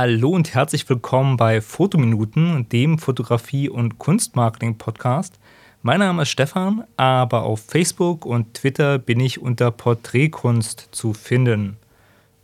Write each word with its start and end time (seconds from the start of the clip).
Hallo 0.00 0.28
und 0.30 0.54
herzlich 0.54 0.88
willkommen 0.88 1.36
bei 1.36 1.60
Fotominuten, 1.60 2.68
dem 2.68 3.00
Fotografie- 3.00 3.68
und 3.68 3.98
Kunstmarketing-Podcast. 3.98 5.40
Mein 5.82 5.98
Name 5.98 6.22
ist 6.22 6.28
Stefan, 6.28 6.84
aber 6.96 7.42
auf 7.42 7.62
Facebook 7.62 8.24
und 8.24 8.54
Twitter 8.54 9.00
bin 9.00 9.18
ich 9.18 9.42
unter 9.42 9.72
Porträtkunst 9.72 10.90
zu 10.92 11.14
finden. 11.14 11.78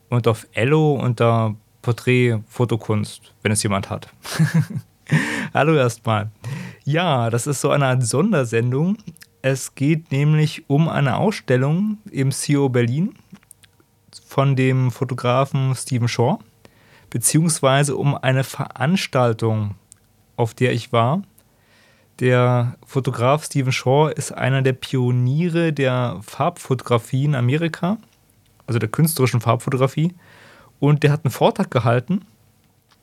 Und 0.09 0.27
auf 0.27 0.49
Ello 0.53 0.95
unter 0.95 1.55
Porträtfotokunst, 1.83 3.33
wenn 3.43 3.53
es 3.53 3.63
jemand 3.63 3.89
hat. 3.89 4.09
Hallo 5.55 5.77
erstmal. 5.77 6.33
Ja, 6.83 7.31
das 7.31 7.47
ist 7.47 7.61
so 7.61 7.71
eine 7.71 7.87
Art 7.87 8.03
Sondersendung. 8.03 8.97
Es 9.43 9.77
geht 9.77 10.11
nämlich 10.11 10.69
um 10.69 10.89
eine 10.89 11.19
Ausstellung 11.19 11.99
im 12.11 12.33
CEO 12.33 12.69
Berlin 12.69 13.15
von 14.27 14.57
dem 14.57 14.91
Fotografen 14.91 15.73
Stephen 15.77 16.09
Shaw, 16.09 16.41
beziehungsweise 17.15 17.95
um 17.95 18.17
eine 18.17 18.43
Veranstaltung, 18.43 19.77
auf 20.35 20.53
der 20.53 20.73
ich 20.73 20.93
war. 20.93 21.23
Der 22.19 22.75
Fotograf 22.85 23.45
Stephen 23.45 23.71
Shaw 23.71 24.11
ist 24.11 24.33
einer 24.33 24.63
der 24.63 24.73
Pioniere 24.73 25.73
der 25.73 26.19
Farbfotografie 26.23 27.27
in 27.27 27.37
Amerika, 27.37 27.99
also 28.67 28.81
der 28.81 28.89
künstlerischen 28.89 29.41
Farbfotografie. 29.41 30.13
Und 30.81 31.05
der 31.05 31.13
hat 31.13 31.25
einen 31.25 31.31
Vortrag 31.31 31.71
gehalten 31.71 32.23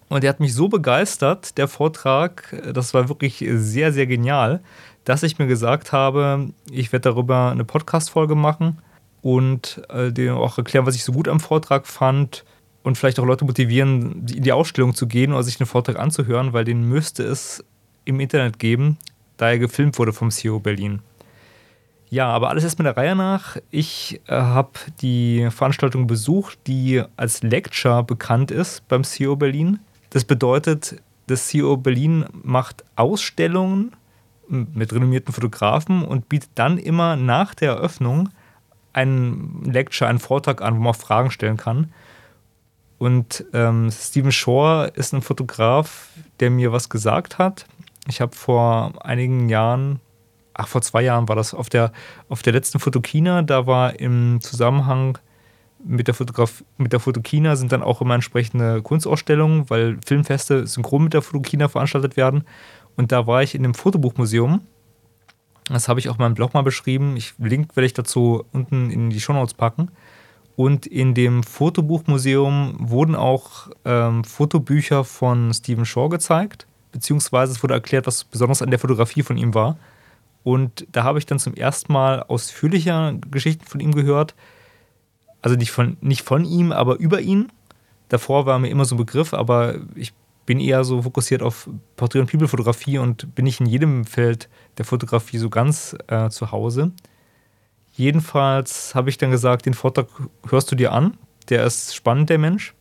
und 0.09 0.23
der 0.23 0.29
hat 0.29 0.41
mich 0.41 0.53
so 0.53 0.67
begeistert, 0.67 1.57
der 1.57 1.69
Vortrag, 1.69 2.53
das 2.73 2.93
war 2.93 3.07
wirklich 3.07 3.45
sehr, 3.49 3.93
sehr 3.93 4.07
genial, 4.07 4.59
dass 5.05 5.23
ich 5.23 5.39
mir 5.39 5.47
gesagt 5.47 5.93
habe, 5.93 6.49
ich 6.69 6.91
werde 6.91 7.09
darüber 7.11 7.51
eine 7.51 7.63
Podcast-Folge 7.63 8.35
machen 8.35 8.79
und 9.21 9.81
äh, 9.87 10.11
dir 10.11 10.35
auch 10.35 10.57
erklären, 10.57 10.85
was 10.85 10.95
ich 10.95 11.05
so 11.05 11.13
gut 11.13 11.29
am 11.29 11.39
Vortrag 11.39 11.87
fand 11.87 12.43
und 12.83 12.97
vielleicht 12.97 13.19
auch 13.19 13.25
Leute 13.25 13.45
motivieren, 13.45 14.25
in 14.27 14.43
die 14.43 14.51
Ausstellung 14.51 14.95
zu 14.95 15.07
gehen 15.07 15.33
oder 15.33 15.43
sich 15.43 15.57
den 15.57 15.67
Vortrag 15.67 15.99
anzuhören, 15.99 16.53
weil 16.53 16.65
den 16.65 16.87
müsste 16.87 17.23
es 17.23 17.63
im 18.05 18.19
Internet 18.19 18.59
geben, 18.59 18.97
da 19.37 19.49
er 19.49 19.59
gefilmt 19.59 19.97
wurde 19.99 20.13
vom 20.13 20.31
CEO 20.31 20.59
Berlin. 20.59 21.01
Ja, 22.09 22.27
aber 22.27 22.49
alles 22.49 22.65
erst 22.65 22.77
mit 22.77 22.85
der 22.85 22.97
Reihe 22.97 23.15
nach. 23.15 23.55
Ich 23.69 24.19
äh, 24.27 24.33
habe 24.33 24.71
die 25.01 25.47
Veranstaltung 25.49 26.07
besucht, 26.07 26.59
die 26.67 27.01
als 27.15 27.41
Lecture 27.41 28.03
bekannt 28.03 28.51
ist 28.51 28.85
beim 28.89 29.05
CEO 29.05 29.37
Berlin. 29.37 29.79
Das 30.09 30.25
bedeutet, 30.25 31.01
das 31.27 31.47
CEO 31.47 31.77
Berlin 31.77 32.25
macht 32.43 32.83
Ausstellungen 32.97 33.93
mit 34.49 34.91
renommierten 34.91 35.33
Fotografen 35.33 36.03
und 36.03 36.27
bietet 36.27 36.49
dann 36.55 36.77
immer 36.77 37.15
nach 37.15 37.55
der 37.55 37.71
Eröffnung 37.71 38.27
einen 38.91 39.63
Lecture, 39.63 40.09
einen 40.09 40.19
Vortrag 40.19 40.61
an, 40.61 40.75
wo 40.75 40.81
man 40.81 40.93
Fragen 40.93 41.31
stellen 41.31 41.55
kann. 41.55 41.93
Und 43.01 43.45
ähm, 43.53 43.89
Stephen 43.89 44.31
Shore 44.31 44.91
ist 44.93 45.11
ein 45.11 45.23
Fotograf, 45.23 46.09
der 46.39 46.51
mir 46.51 46.71
was 46.71 46.87
gesagt 46.87 47.39
hat. 47.39 47.65
Ich 48.07 48.21
habe 48.21 48.35
vor 48.35 48.93
einigen 49.03 49.49
Jahren, 49.49 49.99
ach, 50.53 50.67
vor 50.67 50.83
zwei 50.83 51.01
Jahren 51.01 51.27
war 51.27 51.35
das, 51.35 51.55
auf 51.55 51.67
der, 51.67 51.93
auf 52.29 52.43
der 52.43 52.53
letzten 52.53 52.77
Fotokina, 52.79 53.41
da 53.41 53.65
war 53.65 53.99
im 53.99 54.39
Zusammenhang 54.41 55.17
mit 55.83 56.05
der, 56.05 56.13
Fotograf 56.13 56.63
mit 56.77 56.93
der 56.93 56.99
Fotokina 56.99 57.55
sind 57.55 57.71
dann 57.71 57.81
auch 57.81 58.01
immer 58.01 58.13
entsprechende 58.13 58.83
Kunstausstellungen, 58.83 59.67
weil 59.71 59.97
Filmfeste 60.05 60.67
synchron 60.67 61.05
mit 61.05 61.15
der 61.15 61.23
Fotokina 61.23 61.69
veranstaltet 61.69 62.17
werden. 62.17 62.43
Und 62.97 63.11
da 63.11 63.25
war 63.25 63.41
ich 63.41 63.55
in 63.55 63.63
dem 63.63 63.73
Fotobuchmuseum. 63.73 64.61
Das 65.69 65.87
habe 65.87 65.99
ich 65.99 66.07
auch 66.07 66.19
in 66.19 66.21
meinem 66.21 66.35
Blog 66.35 66.53
mal 66.53 66.61
beschrieben. 66.61 67.17
Ich 67.17 67.33
Link 67.39 67.75
werde 67.75 67.87
ich 67.87 67.93
dazu 67.93 68.45
unten 68.51 68.91
in 68.91 69.09
die 69.09 69.19
Shownotes 69.19 69.55
packen. 69.55 69.89
Und 70.55 70.85
in 70.85 71.13
dem 71.13 71.43
Fotobuchmuseum 71.43 72.75
wurden 72.79 73.15
auch 73.15 73.69
ähm, 73.85 74.23
Fotobücher 74.23 75.03
von 75.03 75.53
Stephen 75.53 75.85
Shaw 75.85 76.09
gezeigt, 76.09 76.67
beziehungsweise 76.91 77.53
es 77.53 77.63
wurde 77.63 77.73
erklärt, 77.73 78.07
was 78.07 78.23
besonders 78.23 78.61
an 78.61 78.69
der 78.69 78.79
Fotografie 78.79 79.23
von 79.23 79.37
ihm 79.37 79.53
war. 79.53 79.77
Und 80.43 80.87
da 80.91 81.03
habe 81.03 81.19
ich 81.19 81.25
dann 81.25 81.39
zum 81.39 81.53
ersten 81.53 81.93
Mal 81.93 82.23
ausführlicher 82.23 83.13
Geschichten 83.29 83.65
von 83.65 83.79
ihm 83.79 83.93
gehört, 83.93 84.35
also 85.41 85.55
nicht 85.55 85.71
von, 85.71 85.97
nicht 86.01 86.23
von 86.23 86.45
ihm, 86.45 86.71
aber 86.71 86.97
über 86.97 87.21
ihn. 87.21 87.51
Davor 88.09 88.45
war 88.45 88.59
mir 88.59 88.69
immer 88.69 88.85
so 88.85 88.95
ein 88.95 88.97
Begriff, 88.99 89.33
aber 89.33 89.75
ich 89.95 90.13
bin 90.45 90.59
eher 90.59 90.83
so 90.83 91.01
fokussiert 91.01 91.41
auf 91.41 91.69
Porträt- 91.95 92.19
und 92.19 92.29
People-Fotografie 92.29 92.97
und 92.97 93.33
bin 93.35 93.45
nicht 93.45 93.59
in 93.59 93.67
jedem 93.67 94.05
Feld 94.05 94.49
der 94.77 94.85
Fotografie 94.85 95.37
so 95.37 95.49
ganz 95.49 95.95
äh, 96.07 96.29
zu 96.29 96.51
Hause. 96.51 96.91
Jedenfalls 97.93 98.95
habe 98.95 99.09
ich 99.09 99.17
dann 99.17 99.31
gesagt, 99.31 99.65
den 99.65 99.73
Vortrag 99.73 100.07
hörst 100.47 100.71
du 100.71 100.75
dir 100.75 100.91
an. 100.91 101.17
Der 101.49 101.65
ist 101.65 101.95
spannend, 101.95 102.29
der 102.29 102.37
Mensch. 102.37 102.73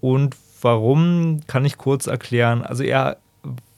Und 0.00 0.36
warum, 0.60 1.40
kann 1.46 1.64
ich 1.64 1.76
kurz 1.76 2.06
erklären. 2.06 2.62
Also 2.62 2.82
er 2.82 3.18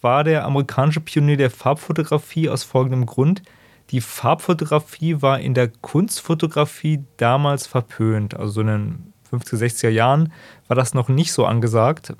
war 0.01 0.25
der 0.25 0.45
amerikanische 0.45 1.01
Pionier 1.01 1.37
der 1.37 1.51
Farbfotografie 1.51 2.49
aus 2.49 2.65
folgendem 2.65 3.07
Grund 3.07 3.43
die 3.91 4.01
Farbfotografie 4.01 5.21
war 5.21 5.41
in 5.41 5.55
der 5.55 5.69
Kunstfotografie 5.69 7.05
damals 7.17 7.67
verpönt. 7.67 8.35
Also 8.35 8.53
so 8.53 8.61
in 8.61 8.67
den 8.69 9.13
50er, 9.33 9.57
60er 9.57 9.89
Jahren 9.89 10.33
war 10.69 10.77
das 10.77 10.95
noch 10.95 11.09
nicht 11.09 11.33
so 11.33 11.45
angesagt. 11.45 12.15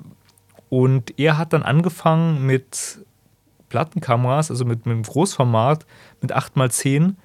Und 0.69 1.17
er 1.17 1.37
hat 1.37 1.53
dann 1.53 1.63
angefangen 1.63 2.45
mit 2.45 3.05
Plattenkameras, 3.69 4.51
also 4.51 4.65
mit, 4.65 4.85
mit 4.85 4.93
einem 4.93 5.03
Großformat, 5.03 5.85
mit 6.21 6.35
8x10, 6.35 7.15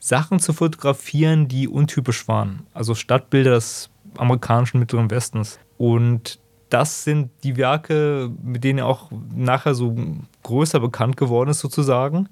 Sachen 0.00 0.40
zu 0.40 0.52
fotografieren, 0.52 1.46
die 1.46 1.68
untypisch 1.68 2.26
waren. 2.26 2.66
Also 2.74 2.96
Stadtbilder 2.96 3.52
des 3.52 3.90
amerikanischen 4.16 4.80
Mittleren 4.80 5.10
Westens. 5.10 5.60
Und 5.78 6.40
das 6.68 7.04
sind 7.04 7.30
die 7.44 7.56
Werke, 7.56 8.30
mit 8.42 8.64
denen 8.64 8.80
er 8.80 8.86
auch 8.86 9.12
nachher 9.32 9.74
so 9.74 9.96
größer 10.42 10.80
bekannt 10.80 11.16
geworden 11.16 11.50
ist, 11.50 11.60
sozusagen 11.60 12.28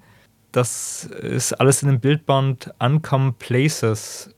das 0.51 1.05
ist 1.05 1.53
alles 1.53 1.83
in 1.83 1.89
dem 1.89 1.99
Bildband 1.99 2.73
Uncome 2.79 3.33
Places 3.33 4.33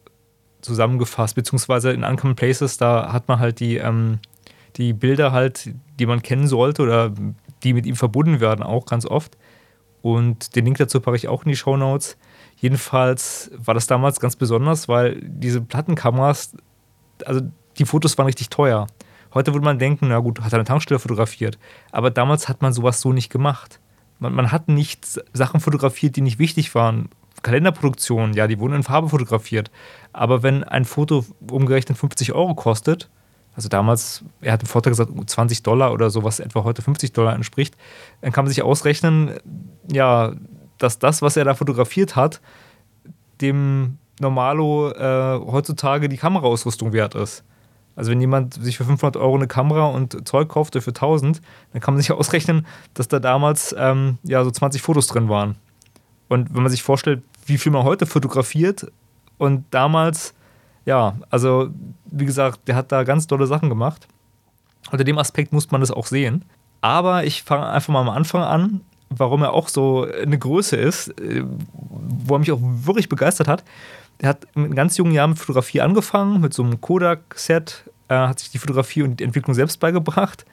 zusammengefasst, 0.62 1.36
beziehungsweise 1.36 1.92
in 1.92 2.04
Uncome 2.04 2.36
Places, 2.36 2.78
da 2.78 3.12
hat 3.12 3.28
man 3.28 3.40
halt 3.40 3.60
die, 3.60 3.78
ähm, 3.78 4.20
die 4.76 4.94
Bilder 4.94 5.32
halt, 5.32 5.74
die 6.00 6.06
man 6.06 6.22
kennen 6.22 6.48
sollte 6.48 6.84
oder 6.84 7.14
die 7.64 7.74
mit 7.74 7.86
ihm 7.86 7.96
verbunden 7.96 8.40
werden, 8.40 8.64
auch 8.64 8.86
ganz 8.86 9.06
oft. 9.06 9.38
Und 10.02 10.56
den 10.56 10.66
Link 10.66 10.78
dazu 10.78 11.00
packe 11.00 11.18
ich 11.18 11.28
auch 11.28 11.44
in 11.44 11.50
die 11.50 11.56
Show 11.56 11.78
Notes. 11.78 12.18
Jedenfalls 12.62 13.52
war 13.58 13.74
das 13.74 13.88
damals 13.88 14.20
ganz 14.20 14.38
besonders, 14.38 14.88
weil 14.88 15.20
diese 15.22 15.60
Plattenkameras, 15.60 16.54
also 17.26 17.42
die 17.78 17.86
Fotos 17.86 18.18
waren 18.18 18.28
richtig 18.28 18.50
teuer. 18.50 18.88
Heute 19.34 19.54
würde 19.54 19.66
man 19.66 19.80
denken, 19.80 20.08
na 20.08 20.20
gut, 20.20 20.40
hat 20.42 20.54
er 20.54 20.60
eine 20.60 20.66
Tankstelle 20.66 21.00
fotografiert. 21.00 21.60
Aber 21.92 22.12
damals 22.12 22.48
hat 22.48 22.62
man 22.62 22.72
sowas 22.72 23.02
so 23.02 23.12
nicht 23.12 23.30
gemacht 23.30 23.82
man, 24.22 24.34
man 24.34 24.52
hat 24.52 24.70
nicht 24.70 25.06
Sachen 25.34 25.60
fotografiert, 25.60 26.16
die 26.16 26.22
nicht 26.22 26.40
wichtig 26.40 26.74
waren. 26.76 27.10
Kalenderproduktionen, 27.42 28.36
ja, 28.36 28.48
die 28.48 28.60
wurden 28.60 28.76
in 28.76 28.84
Farbe 28.84 29.10
fotografiert. 29.10 29.72
Aber 30.14 30.44
wenn 30.44 30.64
ein 30.64 30.86
Foto 30.86 31.26
umgerechnet 31.50 31.98
50 31.98 32.34
Euro 32.34 32.54
kostet, 32.54 33.10
also 33.56 33.68
damals, 33.68 34.24
er 34.42 34.54
hat 34.54 34.62
im 34.62 34.68
Vortrag 34.68 34.92
gesagt, 34.92 35.12
20 35.26 35.64
Dollar 35.64 35.92
oder 35.92 36.10
so, 36.12 36.24
was 36.24 36.40
etwa 36.40 36.64
heute 36.64 36.84
50 36.84 37.12
Dollar 37.14 37.34
entspricht, 37.34 37.76
dann 38.22 38.32
kann 38.32 38.46
man 38.46 38.54
sich 38.54 38.62
ausrechnen, 38.62 39.32
ja, 39.92 40.34
dass 40.84 41.00
das, 41.00 41.22
was 41.22 41.38
er 41.38 41.46
da 41.46 41.54
fotografiert 41.54 42.16
hat, 42.16 42.42
dem 43.42 43.98
Normalo 44.20 44.92
äh, 44.92 45.40
heutzutage 45.52 46.08
die 46.10 46.18
Kameraausrüstung 46.18 46.94
wert 46.94 47.16
ist. 47.16 47.44
Also 47.96 48.12
wenn 48.12 48.22
jemand 48.22 48.54
sich 48.54 48.78
für 48.78 48.86
500 48.86 49.18
Euro 49.18 49.36
eine 49.36 49.48
Kamera 49.48 49.88
und 49.88 50.28
Zeug 50.28 50.50
kauft 50.50 50.76
für 50.76 50.90
1000, 50.90 51.42
dann 51.74 51.82
kann 51.82 51.94
man 51.94 52.02
sich 52.02 52.12
ausrechnen, 52.12 52.66
dass 52.94 53.08
da 53.08 53.20
damals 53.20 53.76
ähm, 53.78 54.18
ja 54.24 54.44
so 54.44 54.52
20 54.52 54.82
Fotos 54.82 55.08
drin 55.08 55.28
waren. 55.28 55.56
Und 56.30 56.54
wenn 56.54 56.64
man 56.64 56.72
sich 56.72 56.84
vorstellt, 56.84 57.24
wie 57.46 57.58
viel 57.58 57.72
man 57.72 57.84
heute 57.84 58.06
fotografiert 58.06 58.90
und 59.38 59.66
damals, 59.72 60.34
ja, 60.86 61.16
also 61.30 61.70
wie 62.06 62.26
gesagt, 62.26 62.68
der 62.68 62.76
hat 62.76 62.92
da 62.92 63.04
ganz 63.04 63.28
tolle 63.28 63.48
Sachen 63.48 63.70
gemacht. 63.70 64.08
Unter 64.92 65.04
dem 65.04 65.18
Aspekt 65.18 65.52
muss 65.52 65.72
man 65.72 65.82
das 65.82 65.92
auch 65.92 66.06
sehen. 66.06 66.46
Aber 66.80 67.26
ich 67.26 67.44
fange 67.44 67.68
einfach 67.68 67.94
mal 67.94 68.02
am 68.02 68.10
Anfang 68.10 68.44
an, 68.44 68.82
warum 69.12 69.44
er 69.44 69.54
auch 69.54 69.68
so 69.68 70.06
eine 70.06 70.40
Größe 70.40 70.76
ist, 70.78 71.10
äh, 71.20 71.44
wo 71.46 72.36
er 72.36 72.40
mich 72.40 72.52
auch 72.52 72.60
wirklich 72.62 73.10
begeistert 73.10 73.48
hat. 73.48 73.64
Er 74.20 74.30
hat 74.30 74.48
in 74.56 74.74
ganz 74.76 74.98
jungen 74.98 75.14
Jahren 75.14 75.32
mit 75.32 75.40
Fotografie 75.40 75.82
angefangen, 75.82 76.42
mit 76.42 76.54
so 76.54 76.64
einem 76.64 76.80
Kodak-Set, 76.80 77.90
äh, 78.08 78.16
hat 78.16 78.40
sich 78.40 78.52
die 78.52 78.58
Fotografie 78.58 79.04
und 79.04 79.20
die 79.20 79.24
Entwicklung 79.24 79.54
selbst 79.54 79.80
beigebracht 79.80 80.46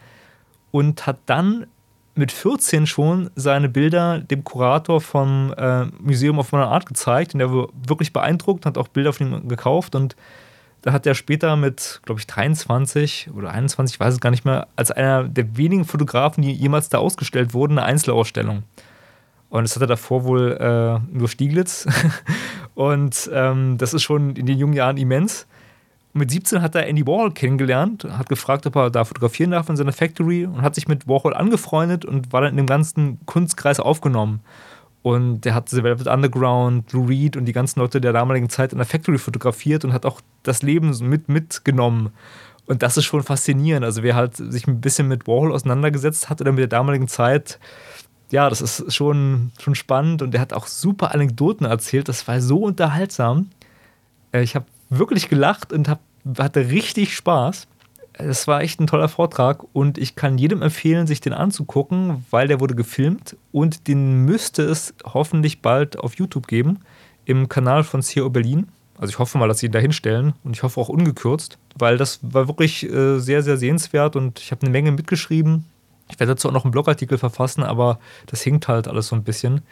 und 0.70 1.06
hat 1.06 1.18
dann 1.26 1.66
mit 2.14 2.32
14 2.32 2.86
schon 2.86 3.30
seine 3.36 3.68
Bilder 3.68 4.18
dem 4.18 4.42
Kurator 4.42 5.00
vom 5.00 5.54
äh, 5.56 5.84
Museum 6.00 6.38
of 6.38 6.50
Modern 6.50 6.68
Art 6.68 6.86
gezeigt 6.86 7.34
und 7.34 7.38
der 7.38 7.52
war 7.52 7.68
wirklich 7.86 8.12
beeindruckt, 8.12 8.66
hat 8.66 8.76
auch 8.76 8.88
Bilder 8.88 9.12
von 9.12 9.32
ihm 9.32 9.48
gekauft 9.48 9.94
und 9.94 10.16
da 10.82 10.92
hat 10.92 11.06
er 11.06 11.14
später 11.14 11.56
mit, 11.56 12.00
glaube 12.04 12.20
ich, 12.20 12.26
23 12.26 13.30
oder 13.34 13.50
21, 13.50 13.94
ich 13.94 14.00
weiß 14.00 14.14
es 14.14 14.20
gar 14.20 14.30
nicht 14.30 14.44
mehr, 14.44 14.68
als 14.76 14.90
einer 14.90 15.24
der 15.24 15.56
wenigen 15.56 15.84
Fotografen, 15.84 16.42
die 16.42 16.52
jemals 16.52 16.88
da 16.88 16.98
ausgestellt 16.98 17.54
wurden, 17.54 17.78
eine 17.78 17.86
Einzelausstellung. 17.86 18.62
Und 19.50 19.64
das 19.64 19.76
hatte 19.76 19.86
davor 19.86 20.24
wohl 20.24 20.52
äh, 20.52 21.16
nur 21.16 21.28
Stieglitz. 21.28 21.86
und 22.74 23.30
ähm, 23.32 23.78
das 23.78 23.94
ist 23.94 24.02
schon 24.02 24.36
in 24.36 24.46
den 24.46 24.58
jungen 24.58 24.74
Jahren 24.74 24.98
immens. 24.98 25.46
mit 26.12 26.30
17 26.30 26.62
hat 26.62 26.74
er 26.74 26.86
Andy 26.86 27.06
Warhol 27.06 27.32
kennengelernt, 27.32 28.04
hat 28.04 28.28
gefragt, 28.28 28.66
ob 28.66 28.76
er 28.76 28.90
da 28.90 29.04
fotografieren 29.04 29.52
darf 29.52 29.68
in 29.68 29.76
seiner 29.76 29.92
Factory 29.92 30.44
und 30.44 30.62
hat 30.62 30.74
sich 30.74 30.86
mit 30.86 31.08
Warhol 31.08 31.34
angefreundet 31.34 32.04
und 32.04 32.32
war 32.32 32.42
dann 32.42 32.50
in 32.50 32.56
dem 32.58 32.66
ganzen 32.66 33.24
Kunstkreis 33.26 33.80
aufgenommen. 33.80 34.40
Und 35.02 35.42
der 35.42 35.54
hat 35.54 35.68
The 35.68 35.82
Velvet 35.82 36.06
Underground, 36.06 36.92
Lou 36.92 37.06
Reed 37.06 37.36
und 37.36 37.44
die 37.44 37.52
ganzen 37.52 37.80
Leute 37.80 38.00
der 38.00 38.12
damaligen 38.12 38.48
Zeit 38.48 38.72
in 38.72 38.78
der 38.78 38.86
Factory 38.86 39.18
fotografiert 39.18 39.84
und 39.84 39.92
hat 39.92 40.04
auch 40.04 40.20
das 40.42 40.62
Leben 40.62 40.96
mit 41.08 41.28
mitgenommen. 41.28 42.10
Und 42.66 42.82
das 42.82 42.96
ist 42.96 43.06
schon 43.06 43.22
faszinierend. 43.22 43.84
Also 43.84 44.02
wer 44.02 44.14
halt 44.14 44.36
sich 44.36 44.66
ein 44.66 44.80
bisschen 44.80 45.08
mit 45.08 45.26
Warhol 45.26 45.52
auseinandergesetzt 45.52 46.28
hat 46.28 46.40
oder 46.40 46.52
mit 46.52 46.60
der 46.60 46.66
damaligen 46.68 47.08
Zeit, 47.08 47.58
ja, 48.30 48.50
das 48.50 48.60
ist 48.60 48.94
schon, 48.94 49.52
schon 49.58 49.74
spannend. 49.74 50.20
Und 50.20 50.34
er 50.34 50.40
hat 50.40 50.52
auch 50.52 50.66
super 50.66 51.14
Anekdoten 51.14 51.64
erzählt. 51.66 52.08
Das 52.08 52.28
war 52.28 52.40
so 52.40 52.58
unterhaltsam. 52.58 53.48
Äh, 54.32 54.42
ich 54.42 54.54
habe 54.54 54.66
wirklich 54.90 55.28
gelacht 55.28 55.72
und 55.72 55.88
hab, 55.88 56.00
hatte 56.38 56.68
richtig 56.68 57.14
Spaß. 57.16 57.68
Es 58.20 58.48
war 58.48 58.62
echt 58.62 58.80
ein 58.80 58.88
toller 58.88 59.08
Vortrag 59.08 59.64
und 59.72 59.96
ich 59.96 60.16
kann 60.16 60.38
jedem 60.38 60.60
empfehlen, 60.60 61.06
sich 61.06 61.20
den 61.20 61.32
anzugucken, 61.32 62.26
weil 62.30 62.48
der 62.48 62.58
wurde 62.58 62.74
gefilmt 62.74 63.36
und 63.52 63.86
den 63.86 64.24
müsste 64.24 64.64
es 64.64 64.92
hoffentlich 65.04 65.62
bald 65.62 65.96
auf 65.96 66.16
YouTube 66.16 66.48
geben, 66.48 66.80
im 67.26 67.48
Kanal 67.48 67.84
von 67.84 68.02
CEO 68.02 68.28
Berlin. 68.28 68.66
Also 68.98 69.12
ich 69.12 69.20
hoffe 69.20 69.38
mal, 69.38 69.46
dass 69.46 69.60
sie 69.60 69.66
ihn 69.66 69.72
da 69.72 69.78
hinstellen 69.78 70.32
und 70.42 70.56
ich 70.56 70.64
hoffe 70.64 70.80
auch 70.80 70.88
ungekürzt, 70.88 71.58
weil 71.76 71.96
das 71.96 72.18
war 72.22 72.48
wirklich 72.48 72.90
äh, 72.90 73.20
sehr, 73.20 73.44
sehr 73.44 73.56
sehenswert 73.56 74.16
und 74.16 74.40
ich 74.40 74.50
habe 74.50 74.62
eine 74.62 74.70
Menge 74.70 74.90
mitgeschrieben. 74.90 75.64
Ich 76.10 76.18
werde 76.18 76.32
dazu 76.32 76.48
auch 76.48 76.52
noch 76.52 76.64
einen 76.64 76.72
Blogartikel 76.72 77.18
verfassen, 77.18 77.62
aber 77.62 78.00
das 78.26 78.42
hinkt 78.42 78.66
halt 78.66 78.88
alles 78.88 79.06
so 79.06 79.14
ein 79.14 79.22
bisschen. 79.22 79.62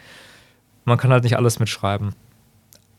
Man 0.84 0.98
kann 0.98 1.10
halt 1.10 1.24
nicht 1.24 1.36
alles 1.36 1.58
mitschreiben. 1.58 2.14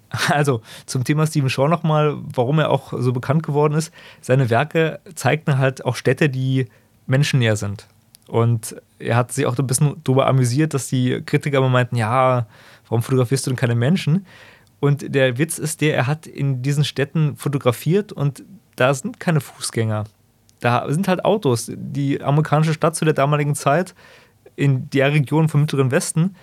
Also 0.29 0.61
zum 0.85 1.03
Thema 1.03 1.27
Stephen 1.27 1.49
Shaw 1.49 1.67
nochmal, 1.67 2.17
warum 2.33 2.59
er 2.59 2.69
auch 2.69 2.93
so 2.97 3.11
bekannt 3.13 3.43
geworden 3.43 3.73
ist. 3.73 3.93
Seine 4.21 4.49
Werke 4.49 4.99
zeigten 5.15 5.57
halt 5.57 5.85
auch 5.85 5.95
Städte, 5.95 6.29
die 6.29 6.67
menschennäher 7.07 7.55
sind. 7.55 7.87
Und 8.27 8.75
er 8.99 9.15
hat 9.15 9.31
sich 9.31 9.45
auch 9.45 9.57
ein 9.57 9.67
bisschen 9.67 9.95
darüber 10.03 10.27
amüsiert, 10.27 10.73
dass 10.73 10.87
die 10.87 11.21
Kritiker 11.25 11.59
immer 11.59 11.69
meinten, 11.69 11.95
ja, 11.95 12.45
warum 12.87 13.01
fotografierst 13.01 13.45
du 13.45 13.51
denn 13.51 13.57
keine 13.57 13.75
Menschen? 13.75 14.25
Und 14.79 15.15
der 15.15 15.37
Witz 15.37 15.57
ist 15.57 15.81
der, 15.81 15.95
er 15.95 16.07
hat 16.07 16.27
in 16.27 16.61
diesen 16.61 16.83
Städten 16.83 17.35
fotografiert 17.35 18.11
und 18.11 18.43
da 18.75 18.93
sind 18.93 19.19
keine 19.19 19.41
Fußgänger. 19.41 20.03
Da 20.59 20.91
sind 20.91 21.07
halt 21.07 21.25
Autos. 21.25 21.71
Die 21.73 22.21
amerikanische 22.21 22.73
Stadt 22.73 22.95
zu 22.95 23.05
der 23.05 23.13
damaligen 23.13 23.55
Zeit 23.55 23.95
in 24.55 24.89
der 24.89 25.13
Region 25.13 25.49
vom 25.49 25.61
Mittleren 25.61 25.91
Westen 25.91 26.35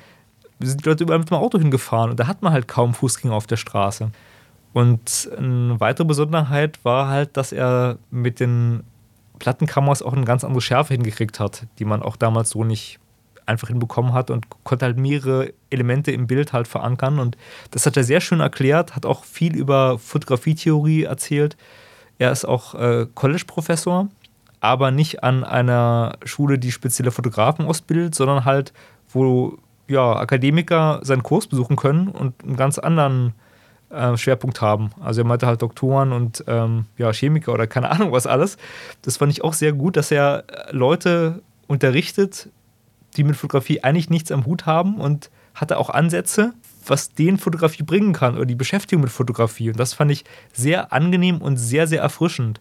sind 0.66 0.84
die 0.84 0.88
Leute 0.88 1.04
überall 1.04 1.18
mit 1.18 1.30
dem 1.30 1.36
Auto 1.36 1.58
hingefahren 1.58 2.10
und 2.10 2.20
da 2.20 2.26
hat 2.26 2.42
man 2.42 2.52
halt 2.52 2.68
kaum 2.68 2.94
Fußgänger 2.94 3.34
auf 3.34 3.46
der 3.46 3.56
Straße. 3.56 4.10
Und 4.72 5.30
eine 5.36 5.78
weitere 5.78 6.04
Besonderheit 6.04 6.84
war 6.84 7.08
halt, 7.08 7.36
dass 7.36 7.52
er 7.52 7.98
mit 8.10 8.40
den 8.40 8.82
Plattenkameras 9.38 10.02
auch 10.02 10.12
eine 10.12 10.24
ganz 10.24 10.42
andere 10.42 10.60
Schärfe 10.60 10.94
hingekriegt 10.94 11.38
hat, 11.38 11.66
die 11.78 11.84
man 11.84 12.02
auch 12.02 12.16
damals 12.16 12.50
so 12.50 12.64
nicht 12.64 12.98
einfach 13.46 13.68
hinbekommen 13.68 14.12
hat 14.12 14.30
und 14.30 14.46
konnte 14.64 14.86
halt 14.86 14.96
mehrere 14.96 15.52
Elemente 15.70 16.12
im 16.12 16.26
Bild 16.26 16.52
halt 16.52 16.66
verankern. 16.66 17.18
Und 17.18 17.36
das 17.70 17.86
hat 17.86 17.96
er 17.96 18.04
sehr 18.04 18.20
schön 18.20 18.40
erklärt, 18.40 18.96
hat 18.96 19.06
auch 19.06 19.24
viel 19.24 19.54
über 19.56 19.98
Fotografietheorie 19.98 21.04
erzählt. 21.04 21.56
Er 22.18 22.32
ist 22.32 22.44
auch 22.44 22.74
äh, 22.74 23.06
College-Professor, 23.14 24.08
aber 24.60 24.90
nicht 24.90 25.22
an 25.22 25.44
einer 25.44 26.16
Schule, 26.24 26.58
die 26.58 26.72
spezielle 26.72 27.10
Fotografen 27.10 27.66
ausbildet, 27.66 28.14
sondern 28.14 28.44
halt, 28.44 28.72
wo 29.10 29.58
ja, 29.88 30.16
Akademiker 30.16 31.00
seinen 31.02 31.22
Kurs 31.22 31.46
besuchen 31.46 31.76
können 31.76 32.08
und 32.08 32.42
einen 32.42 32.56
ganz 32.56 32.78
anderen 32.78 33.34
äh, 33.90 34.16
Schwerpunkt 34.16 34.60
haben. 34.60 34.90
Also 35.00 35.22
er 35.22 35.26
meinte 35.26 35.46
halt 35.46 35.62
Doktoren 35.62 36.12
und 36.12 36.44
ähm, 36.46 36.86
ja, 36.96 37.12
Chemiker 37.12 37.52
oder 37.52 37.66
keine 37.66 37.90
Ahnung 37.90 38.12
was 38.12 38.26
alles. 38.26 38.56
Das 39.02 39.18
fand 39.18 39.32
ich 39.32 39.44
auch 39.44 39.54
sehr 39.54 39.72
gut, 39.72 39.96
dass 39.96 40.10
er 40.10 40.44
Leute 40.70 41.42
unterrichtet, 41.66 42.48
die 43.16 43.24
mit 43.24 43.36
Fotografie 43.36 43.82
eigentlich 43.82 44.10
nichts 44.10 44.32
am 44.32 44.46
Hut 44.46 44.66
haben 44.66 44.96
und 44.96 45.30
hatte 45.54 45.78
auch 45.78 45.90
Ansätze, 45.90 46.52
was 46.86 47.12
denen 47.12 47.38
Fotografie 47.38 47.84
bringen 47.84 48.12
kann 48.12 48.34
oder 48.34 48.46
die 48.46 48.54
Beschäftigung 48.54 49.02
mit 49.02 49.12
Fotografie. 49.12 49.70
Und 49.70 49.78
das 49.78 49.94
fand 49.94 50.10
ich 50.10 50.24
sehr 50.52 50.92
angenehm 50.92 51.40
und 51.40 51.56
sehr, 51.56 51.86
sehr 51.86 52.02
erfrischend, 52.02 52.60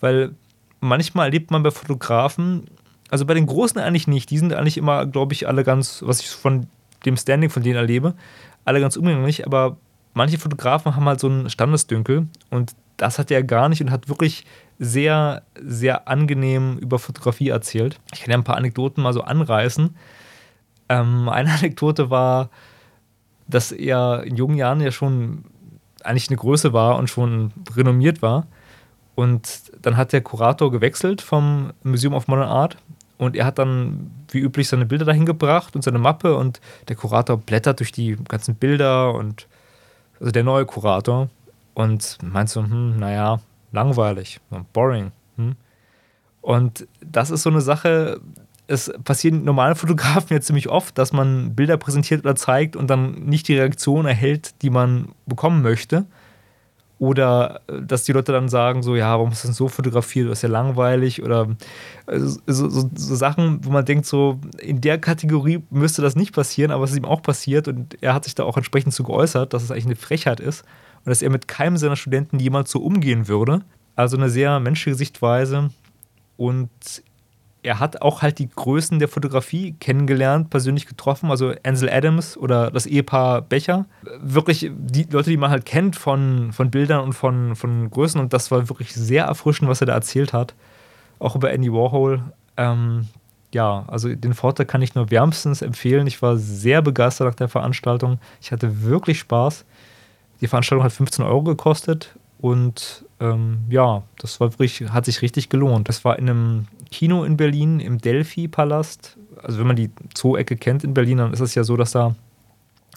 weil 0.00 0.34
manchmal 0.80 1.26
erlebt 1.26 1.50
man 1.50 1.62
bei 1.62 1.70
Fotografen, 1.70 2.66
also 3.10 3.24
bei 3.24 3.34
den 3.34 3.46
Großen 3.46 3.80
eigentlich 3.80 4.08
nicht. 4.08 4.30
Die 4.30 4.38
sind 4.38 4.52
eigentlich 4.52 4.78
immer, 4.78 5.06
glaube 5.06 5.32
ich, 5.32 5.48
alle 5.48 5.64
ganz, 5.64 6.02
was 6.04 6.20
ich 6.20 6.28
von 6.28 6.66
dem 7.04 7.16
Standing 7.16 7.50
von 7.50 7.62
denen 7.62 7.76
erlebe, 7.76 8.14
alle 8.64 8.80
ganz 8.80 8.96
umgänglich. 8.96 9.46
Aber 9.46 9.76
manche 10.14 10.38
Fotografen 10.38 10.96
haben 10.96 11.04
halt 11.04 11.20
so 11.20 11.28
einen 11.28 11.50
Standesdünkel 11.50 12.26
und 12.50 12.74
das 12.96 13.18
hat 13.18 13.30
er 13.30 13.42
gar 13.42 13.68
nicht 13.68 13.82
und 13.82 13.90
hat 13.90 14.08
wirklich 14.08 14.44
sehr, 14.78 15.42
sehr 15.60 16.08
angenehm 16.08 16.78
über 16.78 16.98
Fotografie 16.98 17.48
erzählt. 17.48 18.00
Ich 18.12 18.20
kann 18.20 18.30
ja 18.30 18.38
ein 18.38 18.44
paar 18.44 18.56
Anekdoten 18.56 19.02
mal 19.02 19.12
so 19.12 19.22
anreißen. 19.22 19.94
Ähm, 20.88 21.28
eine 21.28 21.52
Anekdote 21.58 22.10
war, 22.10 22.50
dass 23.46 23.72
er 23.72 24.24
in 24.24 24.36
jungen 24.36 24.56
Jahren 24.56 24.80
ja 24.80 24.90
schon 24.90 25.44
eigentlich 26.02 26.28
eine 26.28 26.36
Größe 26.36 26.72
war 26.72 26.96
und 26.96 27.08
schon 27.08 27.52
renommiert 27.74 28.22
war. 28.22 28.46
Und 29.14 29.72
dann 29.80 29.96
hat 29.96 30.12
der 30.12 30.20
Kurator 30.20 30.70
gewechselt 30.70 31.22
vom 31.22 31.72
Museum 31.82 32.14
of 32.14 32.28
Modern 32.28 32.48
Art 32.48 32.76
und 33.18 33.36
er 33.36 33.46
hat 33.46 33.58
dann 33.58 34.10
wie 34.30 34.40
üblich 34.40 34.68
seine 34.68 34.86
Bilder 34.86 35.04
dahin 35.04 35.26
gebracht 35.26 35.74
und 35.74 35.82
seine 35.82 35.98
Mappe 35.98 36.36
und 36.36 36.60
der 36.88 36.96
Kurator 36.96 37.36
blättert 37.36 37.80
durch 37.80 37.92
die 37.92 38.16
ganzen 38.28 38.54
Bilder 38.54 39.14
und 39.14 39.46
also 40.20 40.32
der 40.32 40.44
neue 40.44 40.66
Kurator 40.66 41.28
und 41.74 42.18
meint 42.22 42.48
so, 42.48 42.62
hm, 42.62 42.98
naja, 42.98 43.40
langweilig, 43.72 44.40
boring. 44.72 45.12
Hm? 45.36 45.56
Und 46.40 46.86
das 47.00 47.30
ist 47.30 47.42
so 47.42 47.50
eine 47.50 47.60
Sache, 47.60 48.20
es 48.66 48.92
passiert 49.04 49.34
normalen 49.34 49.74
Fotografen 49.76 50.34
ja 50.34 50.40
ziemlich 50.40 50.68
oft, 50.68 50.96
dass 50.98 51.12
man 51.12 51.54
Bilder 51.54 51.76
präsentiert 51.76 52.24
oder 52.24 52.36
zeigt 52.36 52.76
und 52.76 52.88
dann 52.88 53.24
nicht 53.24 53.48
die 53.48 53.58
Reaktion 53.58 54.06
erhält, 54.06 54.62
die 54.62 54.70
man 54.70 55.10
bekommen 55.26 55.62
möchte. 55.62 56.06
Oder 56.98 57.60
äh, 57.68 57.82
dass 57.82 58.04
die 58.04 58.12
Leute 58.12 58.32
dann 58.32 58.48
sagen, 58.48 58.82
so, 58.82 58.96
ja, 58.96 59.10
warum 59.12 59.32
ist 59.32 59.44
das 59.44 59.56
so 59.56 59.68
fotografiert, 59.68 60.30
das 60.30 60.38
ist 60.38 60.42
ja 60.42 60.48
langweilig. 60.48 61.22
Oder 61.22 61.48
äh, 62.06 62.18
so, 62.18 62.40
so, 62.46 62.68
so, 62.94 63.14
Sachen, 63.14 63.64
wo 63.64 63.70
man 63.70 63.84
denkt, 63.84 64.06
so, 64.06 64.40
in 64.58 64.80
der 64.80 64.98
Kategorie 64.98 65.62
müsste 65.70 66.02
das 66.02 66.16
nicht 66.16 66.34
passieren, 66.34 66.70
aber 66.70 66.84
es 66.84 66.92
ist 66.92 66.96
ihm 66.96 67.04
auch 67.04 67.22
passiert 67.22 67.68
und 67.68 68.02
er 68.02 68.14
hat 68.14 68.24
sich 68.24 68.34
da 68.34 68.44
auch 68.44 68.56
entsprechend 68.56 68.94
zu 68.94 69.04
geäußert, 69.04 69.52
dass 69.52 69.62
es 69.62 69.70
eigentlich 69.70 69.86
eine 69.86 69.96
Frechheit 69.96 70.40
ist 70.40 70.62
und 71.04 71.10
dass 71.10 71.22
er 71.22 71.30
mit 71.30 71.48
keinem 71.48 71.76
seiner 71.76 71.96
Studenten 71.96 72.38
jemals 72.38 72.70
so 72.70 72.80
umgehen 72.80 73.28
würde. 73.28 73.62
Also 73.94 74.16
eine 74.16 74.30
sehr 74.30 74.60
menschliche 74.60 74.96
Sichtweise. 74.96 75.70
Und 76.36 76.70
er 77.66 77.80
hat 77.80 78.00
auch 78.00 78.22
halt 78.22 78.38
die 78.38 78.48
Größen 78.48 79.00
der 79.00 79.08
Fotografie 79.08 79.74
kennengelernt, 79.80 80.50
persönlich 80.50 80.86
getroffen, 80.86 81.32
also 81.32 81.52
Ansel 81.64 81.90
Adams 81.90 82.36
oder 82.36 82.70
das 82.70 82.86
Ehepaar 82.86 83.42
Becher. 83.42 83.86
Wirklich 84.20 84.70
die 84.72 85.02
Leute, 85.10 85.30
die 85.30 85.36
man 85.36 85.50
halt 85.50 85.64
kennt 85.64 85.96
von, 85.96 86.52
von 86.52 86.70
Bildern 86.70 87.00
und 87.00 87.12
von, 87.12 87.56
von 87.56 87.90
Größen 87.90 88.20
und 88.20 88.32
das 88.32 88.52
war 88.52 88.68
wirklich 88.68 88.94
sehr 88.94 89.24
erfrischend, 89.24 89.68
was 89.68 89.80
er 89.80 89.88
da 89.88 89.94
erzählt 89.94 90.32
hat. 90.32 90.54
Auch 91.18 91.34
über 91.34 91.50
Andy 91.50 91.72
Warhol. 91.72 92.22
Ähm, 92.56 93.08
ja, 93.52 93.84
also 93.88 94.14
den 94.14 94.34
Vortrag 94.34 94.68
kann 94.68 94.82
ich 94.82 94.94
nur 94.94 95.10
wärmstens 95.10 95.60
empfehlen. 95.60 96.06
Ich 96.06 96.22
war 96.22 96.36
sehr 96.36 96.82
begeistert 96.82 97.26
nach 97.26 97.34
der 97.34 97.48
Veranstaltung. 97.48 98.20
Ich 98.40 98.52
hatte 98.52 98.84
wirklich 98.84 99.18
Spaß. 99.18 99.64
Die 100.40 100.46
Veranstaltung 100.46 100.84
hat 100.84 100.92
15 100.92 101.24
Euro 101.24 101.42
gekostet 101.42 102.14
und 102.38 103.04
ähm, 103.18 103.64
ja, 103.70 104.04
das 104.18 104.38
war 104.38 104.52
wirklich, 104.52 104.88
hat 104.90 105.06
sich 105.06 105.22
richtig 105.22 105.48
gelohnt. 105.48 105.88
Das 105.88 106.04
war 106.04 106.18
in 106.18 106.28
einem 106.28 106.66
Kino 106.90 107.24
in 107.24 107.36
Berlin, 107.36 107.80
im 107.80 107.98
Delphi-Palast. 107.98 109.18
Also 109.42 109.58
wenn 109.58 109.66
man 109.66 109.76
die 109.76 109.90
Zoo-Ecke 110.16 110.56
kennt 110.56 110.84
in 110.84 110.94
Berlin, 110.94 111.18
dann 111.18 111.32
ist 111.32 111.40
es 111.40 111.54
ja 111.54 111.64
so, 111.64 111.76
dass 111.76 111.92
da 111.92 112.14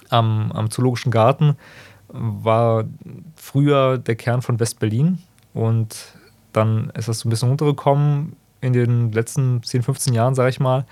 am, 0.10 0.52
am 0.52 0.70
Zoologischen 0.70 1.12
Garten 1.12 1.56
war 2.08 2.86
früher 3.36 3.98
der 3.98 4.16
Kern 4.16 4.42
von 4.42 4.60
West-Berlin 4.60 5.20
und 5.54 5.96
dann 6.54 6.92
ist 6.96 7.08
das 7.08 7.20
so 7.20 7.28
ein 7.28 7.30
bisschen 7.30 7.50
runtergekommen 7.50 8.36
in 8.62 8.74
den 8.74 9.12
letzten 9.12 9.62
10, 9.64 9.84
15 9.84 10.14
Jahren, 10.14 10.36
sage 10.36 10.50
ich 10.50 10.60
mal. 10.60 10.86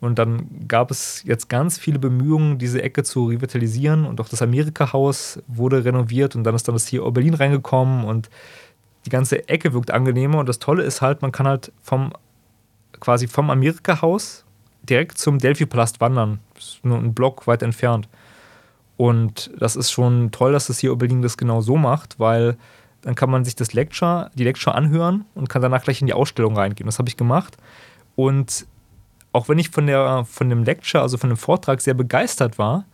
Und 0.00 0.18
dann 0.18 0.68
gab 0.68 0.90
es 0.90 1.22
jetzt 1.24 1.48
ganz 1.48 1.78
viele 1.78 1.98
Bemühungen, 1.98 2.58
diese 2.58 2.82
Ecke 2.82 3.02
zu 3.02 3.26
revitalisieren. 3.26 4.04
Und 4.04 4.20
auch 4.20 4.28
das 4.28 4.42
Amerika-Haus 4.42 5.40
wurde 5.46 5.84
renoviert. 5.84 6.36
Und 6.36 6.44
dann 6.44 6.54
ist 6.54 6.68
dann 6.68 6.74
das 6.74 6.86
hier 6.86 7.02
Berlin 7.10 7.34
reingekommen. 7.34 8.04
Und 8.04 8.28
die 9.06 9.10
ganze 9.10 9.48
Ecke 9.48 9.72
wirkt 9.72 9.90
angenehmer. 9.90 10.38
Und 10.38 10.48
das 10.48 10.58
Tolle 10.58 10.82
ist 10.82 11.00
halt, 11.00 11.22
man 11.22 11.32
kann 11.32 11.46
halt 11.46 11.72
vom 11.80 12.12
quasi 13.00 13.26
vom 13.26 13.50
Amerika-Haus 13.50 14.44
direkt 14.82 15.18
zum 15.18 15.38
Delphi-Palast 15.38 16.00
wandern. 16.00 16.40
Das 16.54 16.64
ist 16.64 16.84
nur 16.84 16.98
ein 16.98 17.14
Block 17.14 17.46
weit 17.46 17.62
entfernt. 17.62 18.08
Und 18.96 19.50
das 19.58 19.76
ist 19.76 19.90
schon 19.90 20.30
toll, 20.30 20.52
dass 20.52 20.68
das 20.68 20.78
hier 20.78 20.94
Berlin 20.96 21.22
das 21.22 21.36
genau 21.36 21.60
so 21.60 21.76
macht, 21.76 22.18
weil 22.18 22.56
dann 23.02 23.14
kann 23.14 23.30
man 23.30 23.44
sich 23.44 23.54
das 23.54 23.72
Lecture, 23.72 24.30
die 24.34 24.44
Lecture 24.44 24.74
anhören 24.74 25.26
und 25.34 25.48
kann 25.48 25.62
danach 25.62 25.84
gleich 25.84 26.00
in 26.00 26.06
die 26.06 26.14
Ausstellung 26.14 26.56
reingehen. 26.56 26.86
Das 26.86 26.98
habe 26.98 27.08
ich 27.08 27.16
gemacht. 27.16 27.56
Und 28.14 28.66
auch 29.32 29.48
wenn 29.48 29.58
ich 29.58 29.70
von, 29.70 29.86
der, 29.86 30.24
von 30.24 30.48
dem 30.48 30.64
Lecture, 30.64 31.02
also 31.02 31.18
von 31.18 31.30
dem 31.30 31.36
Vortrag 31.36 31.80
sehr 31.80 31.94
begeistert 31.94 32.58
war, 32.58 32.84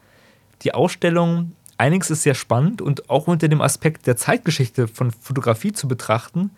die 0.62 0.75
Ausstellung 0.75 1.52
einiges 1.78 2.11
ist 2.11 2.23
sehr 2.23 2.35
spannend 2.35 2.82
und 2.82 3.09
auch 3.11 3.26
unter 3.26 3.49
dem 3.49 3.61
Aspekt 3.61 4.06
der 4.06 4.16
Zeitgeschichte 4.16 4.88
von 4.88 5.11
Fotografie 5.11 5.73
zu 5.73 5.88
betrachten. 5.88 6.50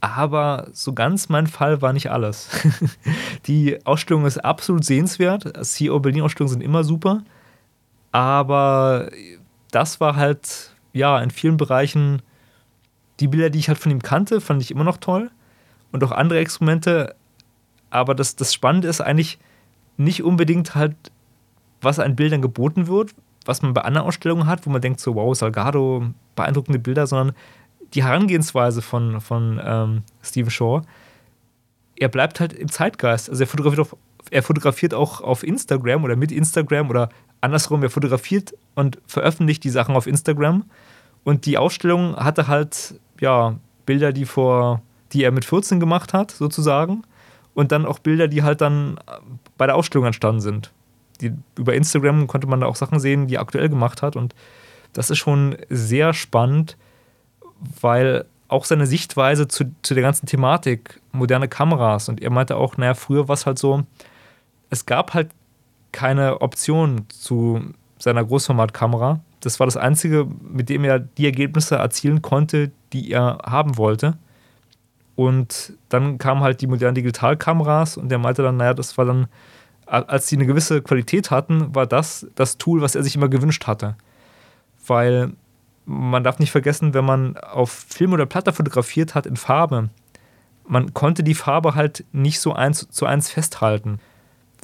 Aber 0.00 0.68
so 0.72 0.92
ganz 0.92 1.28
mein 1.28 1.46
Fall 1.46 1.82
war 1.82 1.92
nicht 1.92 2.10
alles. 2.10 2.50
die 3.46 3.84
Ausstellung 3.86 4.26
ist 4.26 4.38
absolut 4.38 4.84
sehenswert. 4.84 5.66
CEO 5.66 6.00
Berlin-Ausstellungen 6.00 6.52
sind 6.52 6.60
immer 6.60 6.84
super. 6.84 7.22
Aber 8.12 9.10
das 9.70 10.00
war 10.00 10.16
halt, 10.16 10.74
ja, 10.92 11.20
in 11.20 11.30
vielen 11.30 11.56
Bereichen 11.56 12.22
die 13.20 13.28
Bilder, 13.28 13.50
die 13.50 13.58
ich 13.58 13.68
halt 13.68 13.78
von 13.78 13.90
ihm 13.92 14.02
kannte, 14.02 14.40
fand 14.40 14.62
ich 14.62 14.70
immer 14.70 14.84
noch 14.84 14.98
toll. 14.98 15.30
Und 15.92 16.04
auch 16.04 16.12
andere 16.12 16.38
Experimente. 16.38 17.14
Aber 17.90 18.14
das, 18.14 18.36
das 18.36 18.52
Spannende 18.52 18.88
ist 18.88 19.00
eigentlich 19.00 19.38
nicht 19.96 20.22
unbedingt 20.22 20.74
halt, 20.74 20.94
was 21.80 21.98
an 21.98 22.16
Bildern 22.16 22.42
geboten 22.42 22.86
wird, 22.86 23.14
was 23.44 23.62
man 23.62 23.72
bei 23.72 23.82
anderen 23.82 24.06
Ausstellungen 24.06 24.46
hat, 24.46 24.66
wo 24.66 24.70
man 24.70 24.82
denkt 24.82 25.00
so, 25.00 25.14
wow, 25.14 25.34
Salgado, 25.34 26.06
beeindruckende 26.34 26.78
Bilder, 26.78 27.06
sondern 27.06 27.34
die 27.94 28.04
Herangehensweise 28.04 28.82
von, 28.82 29.20
von 29.20 29.60
ähm, 29.64 30.02
Stephen 30.22 30.50
Shaw, 30.50 30.82
er 31.96 32.08
bleibt 32.08 32.40
halt 32.40 32.52
im 32.52 32.70
Zeitgeist. 32.70 33.30
Also 33.30 33.44
er 33.44 33.46
fotografiert, 33.46 33.80
auf, 33.80 33.96
er 34.30 34.42
fotografiert 34.42 34.94
auch 34.94 35.20
auf 35.20 35.42
Instagram 35.42 36.04
oder 36.04 36.16
mit 36.16 36.32
Instagram 36.32 36.90
oder 36.90 37.08
andersrum, 37.40 37.82
er 37.82 37.90
fotografiert 37.90 38.54
und 38.74 38.98
veröffentlicht 39.06 39.64
die 39.64 39.70
Sachen 39.70 39.96
auf 39.96 40.06
Instagram. 40.06 40.64
Und 41.24 41.46
die 41.46 41.58
Ausstellung 41.58 42.16
hatte 42.16 42.48
halt, 42.48 43.00
ja, 43.20 43.58
Bilder, 43.84 44.12
die 44.12 44.24
vor, 44.24 44.82
die 45.12 45.22
er 45.22 45.32
mit 45.32 45.44
14 45.44 45.80
gemacht 45.80 46.12
hat, 46.12 46.30
sozusagen. 46.30 47.02
Und 47.54 47.72
dann 47.72 47.86
auch 47.86 47.98
Bilder, 47.98 48.28
die 48.28 48.42
halt 48.42 48.60
dann 48.60 48.98
bei 49.56 49.66
der 49.66 49.76
Ausstellung 49.76 50.06
entstanden 50.06 50.40
sind 50.40 50.72
die, 51.20 51.32
über 51.56 51.74
Instagram 51.74 52.26
konnte 52.26 52.46
man 52.46 52.60
da 52.60 52.66
auch 52.66 52.76
Sachen 52.76 53.00
sehen, 53.00 53.26
die 53.26 53.36
er 53.36 53.40
aktuell 53.40 53.68
gemacht 53.68 54.02
hat. 54.02 54.16
Und 54.16 54.34
das 54.92 55.10
ist 55.10 55.18
schon 55.18 55.56
sehr 55.68 56.14
spannend, 56.14 56.76
weil 57.80 58.24
auch 58.48 58.64
seine 58.64 58.86
Sichtweise 58.86 59.48
zu, 59.48 59.64
zu 59.82 59.94
der 59.94 60.02
ganzen 60.02 60.26
Thematik, 60.26 61.00
moderne 61.12 61.48
Kameras, 61.48 62.08
und 62.08 62.22
er 62.22 62.30
meinte 62.30 62.56
auch, 62.56 62.76
naja, 62.76 62.94
früher 62.94 63.28
war 63.28 63.34
es 63.34 63.46
halt 63.46 63.58
so, 63.58 63.82
es 64.70 64.86
gab 64.86 65.14
halt 65.14 65.30
keine 65.92 66.40
Option 66.40 67.06
zu 67.08 67.60
seiner 67.98 68.24
Großformatkamera. 68.24 69.20
Das 69.40 69.58
war 69.58 69.66
das 69.66 69.76
Einzige, 69.76 70.26
mit 70.42 70.68
dem 70.68 70.84
er 70.84 70.98
die 70.98 71.24
Ergebnisse 71.24 71.76
erzielen 71.76 72.22
konnte, 72.22 72.70
die 72.92 73.10
er 73.10 73.38
haben 73.44 73.76
wollte. 73.78 74.18
Und 75.14 75.72
dann 75.88 76.18
kamen 76.18 76.42
halt 76.42 76.60
die 76.60 76.66
modernen 76.66 76.94
Digitalkameras 76.94 77.96
und 77.96 78.12
er 78.12 78.18
meinte 78.18 78.42
dann, 78.42 78.58
naja, 78.58 78.74
das 78.74 78.98
war 78.98 79.06
dann 79.06 79.28
als 79.86 80.26
sie 80.26 80.36
eine 80.36 80.46
gewisse 80.46 80.82
Qualität 80.82 81.30
hatten, 81.30 81.74
war 81.74 81.86
das 81.86 82.26
das 82.34 82.58
Tool, 82.58 82.82
was 82.82 82.94
er 82.94 83.02
sich 83.02 83.14
immer 83.14 83.28
gewünscht 83.28 83.66
hatte. 83.66 83.96
Weil 84.86 85.32
man 85.86 86.24
darf 86.24 86.38
nicht 86.38 86.50
vergessen, 86.50 86.94
wenn 86.94 87.04
man 87.04 87.36
auf 87.36 87.70
Film 87.70 88.12
oder 88.12 88.26
Platte 88.26 88.52
fotografiert 88.52 89.14
hat 89.14 89.24
in 89.24 89.36
Farbe, 89.36 89.88
man 90.68 90.92
konnte 90.94 91.22
die 91.22 91.34
Farbe 91.34 91.74
halt 91.74 92.04
nicht 92.12 92.40
so 92.40 92.52
eins 92.52 92.88
zu 92.90 93.06
eins 93.06 93.30
festhalten. 93.30 94.00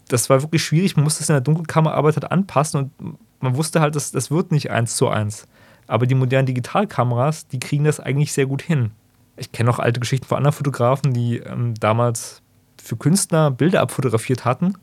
Das 0.09 0.29
war 0.29 0.43
wirklich 0.43 0.65
schwierig, 0.65 0.97
man 0.97 1.05
musste 1.05 1.23
es 1.23 1.31
in 1.31 1.35
der 1.35 1.41
Dunkelkammerarbeit 1.41 2.17
halt 2.17 2.31
anpassen 2.31 2.93
und 3.01 3.19
man 3.41 3.57
wusste 3.57 3.81
halt, 3.81 3.95
dass 3.97 4.11
das 4.11 4.31
wird 4.31 4.51
nicht 4.51 4.71
eins 4.71 4.97
zu 4.97 5.09
eins. 5.09 5.47
Aber 5.87 6.07
die 6.07 6.15
modernen 6.15 6.47
Digitalkameras, 6.47 7.47
die 7.49 7.61
kriegen 7.61 7.85
das 7.85 8.01
eigentlich 8.01 8.33
sehr 8.33 8.47
gut 8.47 8.63
hin. 8.63 8.91
Ich 9.37 9.53
kenne 9.53 9.71
auch 9.71 9.79
alte 9.79 10.01
Geschichten 10.01 10.27
von 10.27 10.39
anderen 10.39 10.57
Fotografen, 10.57 11.15
die 11.15 11.39
ähm, 11.39 11.75
damals 11.75 12.43
für 12.83 12.97
Künstler 12.97 13.51
Bilder 13.51 13.81
abfotografiert 13.81 14.45
hatten 14.45 14.75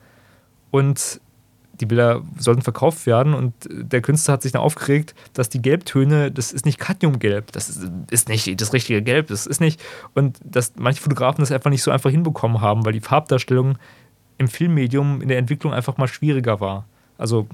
und 0.71 1.21
die 1.79 1.85
Bilder 1.85 2.21
sollten 2.37 2.61
verkauft 2.61 3.05
werden 3.05 3.33
und 3.33 3.53
der 3.69 4.01
Künstler 4.01 4.33
hat 4.33 4.41
sich 4.41 4.51
dann 4.51 4.61
aufgeregt, 4.61 5.15
dass 5.33 5.49
die 5.49 5.61
Gelbtöne, 5.61 6.31
das 6.31 6.51
ist 6.51 6.65
nicht 6.65 6.79
Cadmiumgelb, 6.79 7.51
das 7.51 7.69
ist, 8.09 8.29
nicht 8.29 8.59
das 8.61 8.73
richtige 8.73 9.01
Gelb, 9.01 9.27
das 9.27 9.47
ist 9.47 9.61
nicht 9.61 9.81
und 10.13 10.37
dass 10.43 10.73
manche 10.77 11.01
Fotografen 11.01 11.41
das 11.41 11.51
einfach 11.51 11.69
nicht 11.69 11.83
so 11.83 11.91
einfach 11.91 12.09
hinbekommen 12.09 12.61
haben, 12.61 12.85
weil 12.85 12.93
die 12.93 12.99
Farbdarstellung 12.99 13.77
im 14.37 14.47
Filmmedium 14.47 15.21
in 15.21 15.27
der 15.27 15.37
Entwicklung 15.37 15.73
einfach 15.73 15.97
mal 15.97 16.07
schwieriger 16.07 16.59
war. 16.59 16.85
Also 17.17 17.47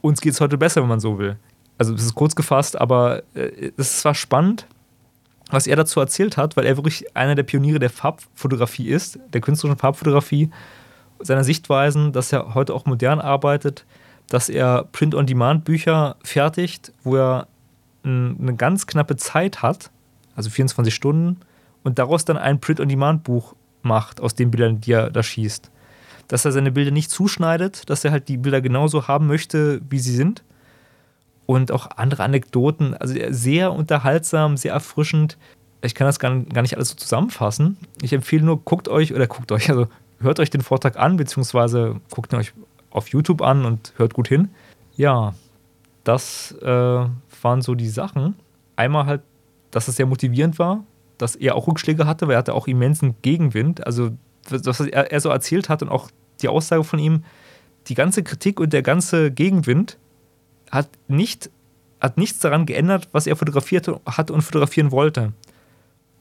uns 0.00 0.20
geht 0.20 0.32
es 0.32 0.40
heute 0.40 0.58
besser, 0.58 0.80
wenn 0.82 0.88
man 0.88 1.00
so 1.00 1.18
will. 1.18 1.36
Also 1.76 1.94
es 1.94 2.02
ist 2.02 2.14
kurz 2.14 2.34
gefasst, 2.34 2.80
aber 2.80 3.22
äh, 3.34 3.70
es 3.76 4.04
war 4.04 4.14
spannend, 4.14 4.66
was 5.50 5.66
er 5.66 5.76
dazu 5.76 6.00
erzählt 6.00 6.36
hat, 6.36 6.56
weil 6.56 6.66
er 6.66 6.76
wirklich 6.76 7.16
einer 7.16 7.34
der 7.34 7.42
Pioniere 7.44 7.78
der 7.78 7.90
Farbfotografie 7.90 8.88
ist, 8.88 9.18
der 9.32 9.40
künstlerischen 9.40 9.78
Farbfotografie 9.78 10.50
seiner 11.20 11.44
Sichtweisen, 11.44 12.12
dass 12.12 12.32
er 12.32 12.54
heute 12.54 12.74
auch 12.74 12.86
modern 12.86 13.20
arbeitet, 13.20 13.84
dass 14.28 14.48
er 14.48 14.84
Print-on-Demand-Bücher 14.92 16.16
fertigt, 16.22 16.92
wo 17.02 17.16
er 17.16 17.48
eine 18.04 18.54
ganz 18.56 18.86
knappe 18.86 19.16
Zeit 19.16 19.62
hat, 19.62 19.90
also 20.36 20.50
24 20.50 20.94
Stunden, 20.94 21.40
und 21.82 21.98
daraus 21.98 22.24
dann 22.24 22.36
ein 22.36 22.60
Print-on-Demand-Buch 22.60 23.54
macht, 23.82 24.20
aus 24.20 24.34
den 24.34 24.50
Bildern, 24.50 24.80
die 24.80 24.92
er 24.92 25.10
da 25.10 25.22
schießt. 25.22 25.70
Dass 26.28 26.44
er 26.44 26.52
seine 26.52 26.70
Bilder 26.70 26.90
nicht 26.90 27.10
zuschneidet, 27.10 27.88
dass 27.88 28.04
er 28.04 28.10
halt 28.10 28.28
die 28.28 28.36
Bilder 28.36 28.60
genauso 28.60 29.08
haben 29.08 29.26
möchte, 29.26 29.80
wie 29.88 29.98
sie 29.98 30.14
sind. 30.14 30.42
Und 31.46 31.72
auch 31.72 31.88
andere 31.96 32.24
Anekdoten, 32.24 32.94
also 32.94 33.14
sehr 33.30 33.72
unterhaltsam, 33.72 34.58
sehr 34.58 34.74
erfrischend. 34.74 35.38
Ich 35.80 35.94
kann 35.94 36.06
das 36.06 36.18
gar 36.18 36.34
nicht 36.34 36.76
alles 36.76 36.90
so 36.90 36.96
zusammenfassen. 36.96 37.78
Ich 38.02 38.12
empfehle 38.12 38.44
nur, 38.44 38.60
guckt 38.62 38.88
euch 38.88 39.14
oder 39.14 39.26
guckt 39.26 39.50
euch, 39.52 39.70
also 39.70 39.86
hört 40.20 40.40
euch 40.40 40.50
den 40.50 40.62
Vortrag 40.62 40.98
an, 40.98 41.16
beziehungsweise 41.16 42.00
guckt 42.10 42.32
ihn 42.32 42.38
euch 42.38 42.52
auf 42.90 43.08
YouTube 43.08 43.42
an 43.42 43.64
und 43.64 43.92
hört 43.96 44.14
gut 44.14 44.28
hin. 44.28 44.50
Ja, 44.96 45.34
das 46.04 46.52
äh, 46.62 46.66
waren 46.66 47.62
so 47.62 47.74
die 47.74 47.88
Sachen. 47.88 48.34
Einmal 48.76 49.06
halt, 49.06 49.22
dass 49.70 49.88
es 49.88 49.96
sehr 49.96 50.06
motivierend 50.06 50.58
war, 50.58 50.84
dass 51.18 51.36
er 51.36 51.54
auch 51.54 51.66
Rückschläge 51.66 52.06
hatte, 52.06 52.26
weil 52.26 52.34
er 52.34 52.38
hatte 52.38 52.54
auch 52.54 52.66
immensen 52.66 53.16
Gegenwind. 53.22 53.86
Also, 53.86 54.10
was 54.48 54.80
er, 54.80 55.12
er 55.12 55.20
so 55.20 55.28
erzählt 55.28 55.68
hat 55.68 55.82
und 55.82 55.88
auch 55.88 56.10
die 56.40 56.48
Aussage 56.48 56.84
von 56.84 56.98
ihm, 56.98 57.24
die 57.88 57.94
ganze 57.94 58.22
Kritik 58.22 58.60
und 58.60 58.72
der 58.72 58.82
ganze 58.82 59.30
Gegenwind 59.30 59.98
hat, 60.70 60.88
nicht, 61.08 61.50
hat 62.00 62.16
nichts 62.16 62.38
daran 62.40 62.66
geändert, 62.66 63.08
was 63.12 63.26
er 63.26 63.36
fotografiert 63.36 63.88
hat 64.06 64.30
und 64.30 64.42
fotografieren 64.42 64.90
wollte. 64.90 65.32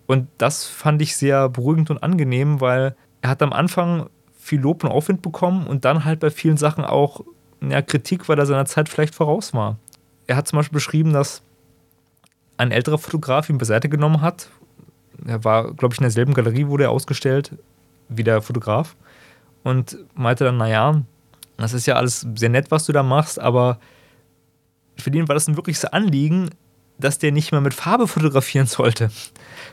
Und 0.08 0.27
das 0.38 0.66
fand 0.66 1.01
ich 1.01 1.16
sehr 1.16 1.50
beruhigend 1.50 1.89
und 1.89 2.01
angenehm, 2.01 2.62
weil 2.62 2.96
er 3.22 3.30
hat 3.30 3.42
am 3.42 3.54
Anfang 3.54 4.10
viel 4.38 4.62
Lob 4.62 4.84
und 4.84 4.92
Aufwind 4.92 5.22
bekommen 5.22 5.68
und 5.68 5.86
dann 5.86 6.06
halt 6.06 6.20
bei 6.20 6.30
vielen 6.30 6.58
Sachen 6.58 6.86
auch 6.86 7.22
ja, 7.62 7.82
Kritik, 7.82 8.30
weil 8.30 8.40
er 8.40 8.46
seiner 8.46 8.66
Zeit 8.66 8.90
vielleicht 8.90 9.16
voraus 9.16 9.54
war. 9.54 9.78
Er 10.28 10.36
hat 10.36 10.48
zum 10.48 10.58
Beispiel 10.58 10.76
beschrieben, 10.76 11.14
dass 11.14 11.42
ein 12.58 12.72
älterer 12.72 12.98
Fotograf 12.98 13.50
ihn 13.50 13.58
beiseite 13.58 13.90
genommen 13.90 14.22
hat. 14.22 14.50
Er 15.26 15.44
war, 15.44 15.74
glaube 15.74 15.94
ich, 15.94 16.00
in 16.00 16.04
derselben 16.04 16.34
Galerie, 16.34 16.68
wurde 16.68 16.86
er 16.86 16.92
ausgestellt 16.92 17.52
wie 18.10 18.24
der 18.24 18.42
Fotograf 18.42 18.96
und 19.64 19.98
meinte 20.16 20.46
dann, 20.46 20.58
naja, 20.58 21.02
das 21.58 21.74
ist 21.74 21.88
ja 21.88 21.96
alles 21.96 22.26
sehr 22.36 22.50
nett, 22.50 22.72
was 22.72 22.86
du 22.86 22.94
da 22.94 23.04
machst, 23.04 23.40
aber 23.40 23.80
für 24.98 25.12
den 25.12 25.28
war 25.28 25.34
das 25.34 25.48
ein 25.48 25.58
wirkliches 25.58 25.86
Anliegen, 25.86 26.50
dass 27.00 27.20
der 27.20 27.32
nicht 27.32 27.52
mehr 27.52 27.62
mit 27.62 27.74
Farbe 27.74 28.08
fotografieren 28.08 28.68
sollte. 28.68 29.12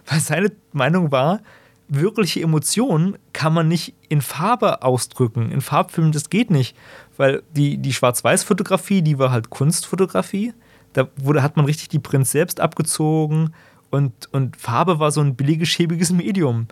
Weil 0.07 0.21
seine 0.21 0.53
Meinung 0.73 1.13
war, 1.13 1.41
wirkliche 1.89 2.41
Emotionen 2.41 3.19
kann 3.33 3.53
man 3.53 3.69
nicht 3.69 3.95
in 4.09 4.21
Farbe 4.21 4.83
ausdrücken. 4.83 5.51
In 5.51 5.61
Farbfilmen, 5.61 6.13
das 6.13 6.31
geht 6.31 6.51
nicht. 6.51 6.77
Weil 7.17 7.43
die, 7.55 7.79
die 7.79 7.93
Schwarz-Weiß-Fotografie, 7.93 9.03
die 9.03 9.19
war 9.19 9.31
halt 9.31 9.51
Kunstfotografie. 9.51 10.55
Da 10.93 11.09
wurde, 11.17 11.43
hat 11.43 11.57
man 11.57 11.67
richtig 11.67 11.89
die 11.89 11.99
Prints 11.99 12.31
selbst 12.31 12.61
abgezogen 12.61 13.53
und, 13.95 14.29
und 14.33 14.57
Farbe 14.57 14.99
war 14.99 15.13
so 15.13 15.21
ein 15.21 15.37
billiges, 15.37 15.69
schäbiges 15.69 16.11
Medium. 16.11 16.67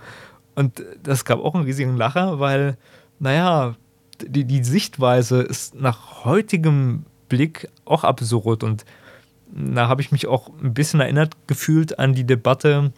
Und 0.56 0.84
das 1.04 1.24
gab 1.24 1.38
auch 1.38 1.54
einen 1.54 1.64
riesigen 1.64 1.96
Lacher, 1.96 2.40
weil, 2.40 2.76
naja, 3.20 3.76
die, 4.20 4.44
die 4.44 4.64
Sichtweise 4.64 5.40
ist 5.40 5.74
nach 5.74 6.24
heutigem 6.24 7.04
Blick 7.28 7.68
auch 7.84 8.02
absurd. 8.02 8.64
Und 8.64 8.84
da 9.52 9.86
habe 9.86 10.02
ich 10.02 10.10
mich 10.10 10.26
auch 10.26 10.50
ein 10.62 10.74
bisschen 10.74 11.00
erinnert 11.00 11.36
gefühlt 11.46 11.98
an 11.98 12.12
die 12.12 12.24
Debatte 12.24 12.92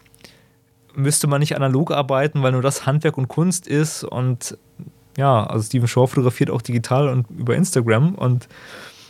müsste 0.95 1.27
man 1.27 1.39
nicht 1.39 1.55
analog 1.55 1.91
arbeiten, 1.91 2.41
weil 2.43 2.51
nur 2.51 2.61
das 2.61 2.85
Handwerk 2.85 3.17
und 3.17 3.27
Kunst 3.27 3.67
ist. 3.67 4.03
Und 4.03 4.57
ja, 5.17 5.45
also 5.45 5.65
Steven 5.65 5.87
Shaw 5.87 6.07
fotografiert 6.07 6.49
auch 6.49 6.61
digital 6.61 7.09
und 7.09 7.29
über 7.29 7.55
Instagram. 7.55 8.15
Und 8.15 8.47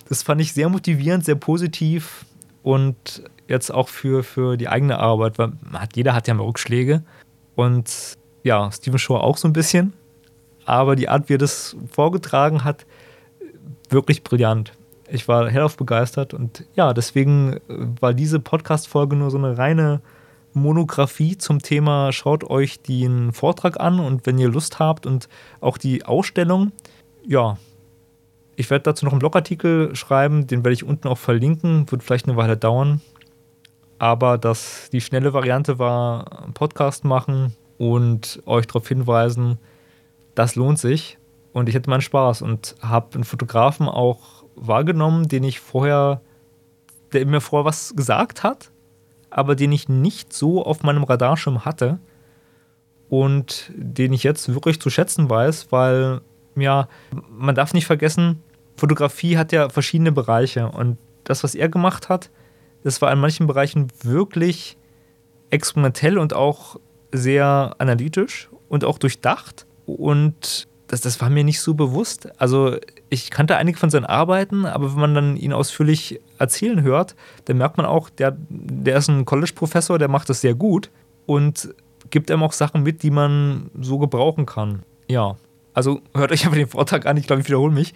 das 0.10 0.24
fand 0.24 0.42
ich 0.42 0.54
sehr 0.54 0.70
motivierend, 0.70 1.26
sehr 1.26 1.36
positiv 1.36 2.26
und 2.64 3.24
jetzt 3.48 3.72
auch 3.72 3.90
für, 3.90 4.24
für 4.24 4.58
die 4.58 4.68
eigene 4.68 5.00
Arbeit, 5.00 5.38
weil 5.38 5.54
hat, 5.74 5.96
jeder 5.96 6.14
hat 6.14 6.28
ja 6.28 6.34
mal 6.34 6.44
Rückschläge. 6.44 7.04
Und 7.56 8.18
ja, 8.44 8.72
Steven 8.72 9.00
Shaw 9.00 9.18
auch 9.18 9.38
so 9.38 9.48
ein 9.48 9.54
bisschen. 9.54 9.94
Aber 10.66 10.96
die 10.96 11.10
Art, 11.10 11.30
wie 11.30 11.36
er 11.36 11.40
das 11.40 11.76
vorgetragen 11.92 12.64
hat, 12.64 12.86
wirklich 13.90 14.24
brillant. 14.24 14.74
Ich 15.08 15.28
war 15.28 15.50
hellauf 15.50 15.78
begeistert 15.78 16.34
und 16.34 16.66
ja, 16.76 16.92
deswegen 16.94 17.60
war 18.00 18.16
diese 18.16 18.40
Podcast-Folge 18.40 19.16
nur 19.16 19.30
so 19.30 19.38
eine 19.38 19.56
reine 19.56 20.02
Monographie 20.56 21.38
zum 21.38 21.62
Thema. 21.62 22.12
Schaut 22.12 22.44
euch 22.44 22.82
den 22.82 23.32
Vortrag 23.34 23.80
an 23.80 24.00
und 24.00 24.26
wenn 24.26 24.38
ihr 24.40 24.50
Lust 24.50 24.80
habt 24.80 25.06
und 25.06 25.30
auch 25.62 25.78
die 25.78 26.06
Ausstellung, 26.06 26.72
ja, 27.28 27.58
Ich 28.58 28.70
werde 28.70 28.84
dazu 28.84 29.06
noch 29.06 29.12
einen 29.12 29.20
Blogartikel 29.20 29.96
schreiben, 29.96 30.48
den 30.48 30.64
werde 30.64 30.74
ich 30.74 30.86
unten 30.86 31.08
auch 31.10 31.18
verlinken, 31.18 31.92
wird 31.92 32.04
vielleicht 32.04 32.28
eine 32.28 32.38
Weile 32.38 32.56
dauern. 32.56 33.02
Aber 34.00 34.38
das, 34.38 34.90
die 34.92 35.02
schnelle 35.02 35.34
Variante 35.34 35.78
war, 35.78 36.44
einen 36.44 36.54
Podcast 36.54 37.04
machen 37.04 37.56
und 37.78 38.42
euch 38.46 38.66
darauf 38.68 38.88
hinweisen, 38.88 39.58
das 40.36 40.56
lohnt 40.56 40.80
sich. 40.80 41.18
Und 41.54 41.70
ich 41.70 41.76
hatte 41.76 41.90
meinen 41.90 42.02
Spaß 42.02 42.42
und 42.42 42.76
habe 42.82 43.16
einen 43.16 43.24
Fotografen 43.24 43.88
auch 43.88 44.44
wahrgenommen, 44.56 45.28
den 45.28 45.44
ich 45.44 45.60
vorher, 45.60 46.22
der 47.14 47.26
mir 47.26 47.42
vorher 47.42 47.66
was 47.66 47.96
gesagt 47.96 48.44
hat, 48.44 48.72
aber 49.36 49.56
den 49.56 49.74
ich 49.74 49.90
nicht 49.90 50.32
so 50.32 50.66
auf 50.66 50.82
meinem 50.84 51.04
Radarschirm 51.04 51.66
hatte 51.66 52.00
und 53.10 53.70
den 53.76 54.14
ich 54.14 54.24
jetzt 54.24 54.54
wirklich 54.54 54.80
zu 54.80 54.90
schätzen 54.90 55.30
weiß, 55.30 55.74
weil 55.74 56.22
ja, 56.56 56.88
man 57.30 57.54
darf 57.54 57.74
nicht 57.74 57.86
vergessen, 57.86 58.42
Fotografie 58.78 59.38
hat 59.38 59.52
ja 59.52 59.68
verschiedene 59.68 60.14
Bereiche 60.14 60.70
und 60.70 60.98
das, 61.26 61.44
was 61.44 61.54
er 61.54 61.68
gemacht 61.68 62.08
hat, 62.08 62.30
das 62.86 63.02
war 63.02 63.12
in 63.12 63.20
manchen 63.20 63.46
Bereichen 63.46 63.90
wirklich 64.04 64.78
experimentell 65.50 66.18
und 66.18 66.34
auch 66.34 66.78
sehr 67.12 67.76
analytisch 67.78 68.50
und 68.70 68.86
auch 68.86 68.98
durchdacht 68.98 69.66
und 69.86 70.70
das, 70.88 71.02
das 71.02 71.20
war 71.22 71.30
mir 71.30 71.44
nicht 71.44 71.62
so 71.62 71.74
bewusst. 71.74 72.30
Also 72.40 72.78
ich 73.10 73.32
kannte 73.32 73.58
einige 73.58 73.78
von 73.78 73.90
seinen 73.90 74.06
Arbeiten, 74.06 74.66
aber 74.66 74.94
wenn 74.94 75.02
man 75.02 75.16
dann 75.16 75.38
ihn 75.38 75.54
ausführlich 75.54 76.20
erzählen 76.38 76.82
hört, 76.84 77.16
dann 77.46 77.58
merkt 77.58 77.78
man 77.78 77.86
auch, 77.86 78.10
der, 78.10 78.36
der 78.50 78.98
ist 78.98 79.10
ein 79.10 79.26
College-Professor, 79.26 79.98
der 79.98 80.08
macht 80.08 80.30
das 80.30 80.42
sehr 80.42 80.54
gut 80.54 80.92
und 81.26 81.74
gibt 82.10 82.30
einem 82.30 82.44
auch 82.44 82.54
Sachen 82.54 82.84
mit, 82.84 83.04
die 83.04 83.12
man 83.12 83.72
so 83.80 83.98
gebrauchen 83.98 84.46
kann. 84.46 84.84
Ja, 85.08 85.38
also 85.74 86.02
hört 86.14 86.32
euch 86.32 86.46
aber 86.46 86.56
den 86.56 86.68
Vortrag 86.68 87.06
an, 87.06 87.18
ich 87.18 87.28
glaube, 87.28 87.42
ich 87.42 87.48
wiederhole 87.48 87.74
mich. 87.74 87.94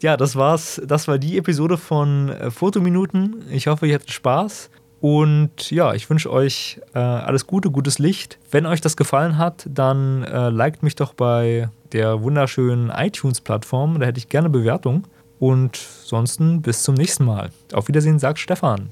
Ja, 0.00 0.16
das 0.16 0.34
war's. 0.34 0.82
Das 0.84 1.06
war 1.06 1.18
die 1.18 1.38
Episode 1.38 1.76
von 1.76 2.28
äh, 2.30 2.50
Fotominuten. 2.50 3.44
Ich 3.50 3.68
hoffe, 3.68 3.86
ihr 3.86 3.94
hattet 3.94 4.10
Spaß. 4.10 4.70
Und 5.00 5.70
ja, 5.70 5.94
ich 5.94 6.08
wünsche 6.10 6.30
euch 6.30 6.80
äh, 6.94 6.98
alles 6.98 7.46
Gute, 7.46 7.70
gutes 7.70 7.98
Licht. 7.98 8.38
Wenn 8.50 8.66
euch 8.66 8.80
das 8.80 8.96
gefallen 8.96 9.38
hat, 9.38 9.66
dann 9.68 10.24
äh, 10.24 10.50
liked 10.50 10.82
mich 10.82 10.94
doch 10.94 11.14
bei 11.14 11.70
der 11.92 12.22
wunderschönen 12.22 12.90
iTunes-Plattform. 12.90 13.98
Da 13.98 14.06
hätte 14.06 14.18
ich 14.18 14.28
gerne 14.28 14.50
Bewertung. 14.50 15.06
Und 15.38 15.80
ansonsten 16.02 16.60
bis 16.60 16.82
zum 16.82 16.94
nächsten 16.94 17.24
Mal. 17.24 17.50
Auf 17.72 17.88
Wiedersehen, 17.88 18.18
sagt 18.18 18.38
Stefan. 18.38 18.90